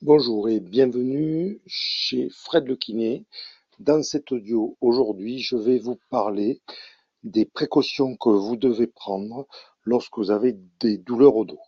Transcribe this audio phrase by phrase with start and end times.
[0.00, 3.26] Bonjour et bienvenue chez Fred le Kiné.
[3.80, 6.60] Dans cet audio, aujourd'hui, je vais vous parler
[7.24, 9.48] des précautions que vous devez prendre
[9.82, 11.58] lorsque vous avez des douleurs au dos.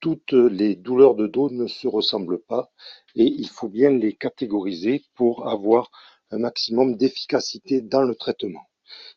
[0.00, 2.70] Toutes les douleurs de dos ne se ressemblent pas
[3.14, 5.90] et il faut bien les catégoriser pour avoir
[6.32, 8.66] un maximum d'efficacité dans le traitement.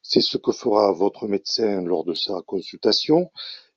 [0.01, 3.31] C'est ce que fera votre médecin lors de sa consultation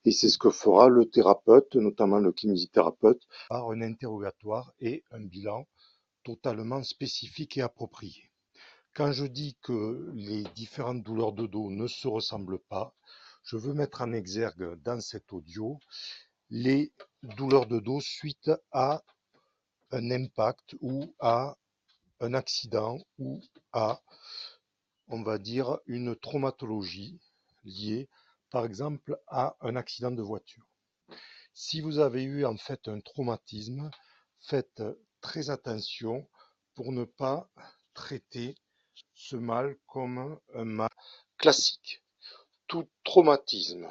[0.04, 5.20] et c'est ce que fera le thérapeute, notamment le kinésithérapeute, par un interrogatoire et un
[5.20, 5.66] bilan
[6.24, 8.30] totalement spécifique et approprié.
[8.94, 12.94] Quand je dis que les différentes douleurs de dos ne se ressemblent pas,
[13.44, 15.78] je veux mettre en exergue dans cet audio
[16.50, 16.92] les
[17.22, 19.02] douleurs de dos suite à
[19.90, 21.56] un impact ou à
[22.20, 23.40] un accident ou
[23.72, 24.00] à,
[25.08, 27.18] on va dire, une traumatologie
[27.64, 28.08] liée
[28.52, 30.64] par exemple à un accident de voiture.
[31.54, 33.90] Si vous avez eu en fait un traumatisme,
[34.40, 34.82] faites
[35.22, 36.28] très attention
[36.74, 37.48] pour ne pas
[37.94, 38.54] traiter
[39.14, 40.90] ce mal comme un mal
[41.38, 42.02] classique.
[42.66, 43.88] Tout traumatisme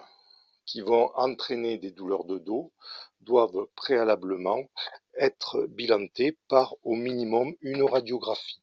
[0.66, 2.72] qui vont entraîner des douleurs de dos
[3.20, 4.70] doivent préalablement
[5.16, 8.62] être bilantés par au minimum une radiographie.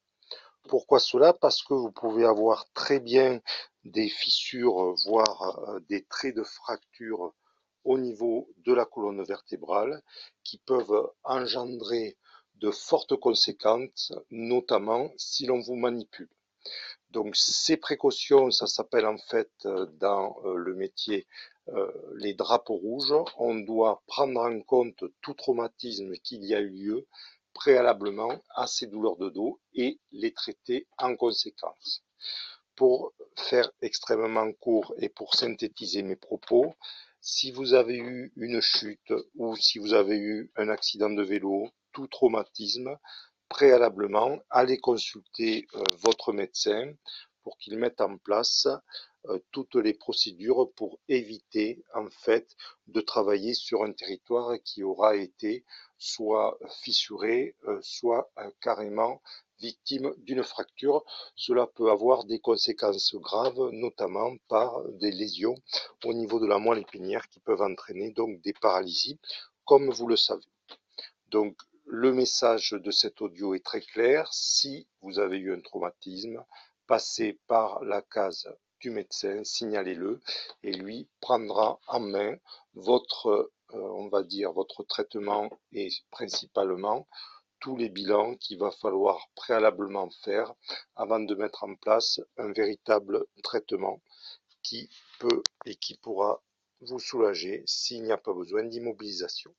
[0.69, 1.33] Pourquoi cela?
[1.33, 3.41] Parce que vous pouvez avoir très bien
[3.85, 7.33] des fissures, voire euh, des traits de fracture
[7.85, 10.03] au niveau de la colonne vertébrale
[10.45, 12.19] qui peuvent engendrer
[12.57, 16.29] de fortes conséquences, notamment si l'on vous manipule.
[17.11, 21.27] Donc ces précautions, ça s'appelle en fait euh, dans euh, le métier
[22.15, 23.15] les drapeaux rouges.
[23.37, 27.07] On doit prendre en compte tout traumatisme qu'il y a eu lieu
[27.55, 32.03] préalablement à ces douleurs de dos et les traiter en conséquence.
[32.77, 36.75] Pour faire extrêmement court et pour synthétiser mes propos,
[37.21, 41.69] si vous avez eu une chute ou si vous avez eu un accident de vélo,
[41.93, 42.97] tout traumatisme,
[43.49, 46.93] préalablement, allez consulter euh, votre médecin
[47.49, 48.69] pour qu'il mette en place
[49.31, 52.55] euh, toutes les procédures pour éviter en fait
[52.89, 55.65] de travailler sur un territoire qui aura été
[55.97, 59.23] soit fissuré, euh, soit euh, carrément
[59.61, 61.07] victime d'une fracture.
[61.37, 65.55] Cela peut avoir des conséquences graves, notamment par des lésions
[66.05, 69.19] au niveau de la moelle épinière qui peuvent entraîner donc des paralysies,
[69.65, 70.45] comme vous le savez.
[71.29, 71.57] Donc,
[71.87, 74.29] le message de cet audio est très clair.
[74.35, 76.45] Si vous avez eu un traumatisme,
[76.89, 78.49] passez par la case
[78.81, 80.21] du médecin, signalez-le
[80.65, 82.37] et lui prendra en main
[82.75, 87.07] votre euh, on va dire, votre traitement et principalement
[87.61, 90.55] tous les bilans qu'il va falloir préalablement faire
[90.97, 94.01] avant de mettre en place un véritable traitement
[94.63, 94.89] qui
[95.19, 96.43] peut et qui pourra
[96.81, 99.55] vous soulager s'il n'y a pas besoin d'immobilisation.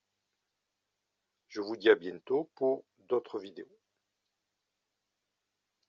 [1.47, 3.79] Je vous dis à bientôt pour d'autres vidéos.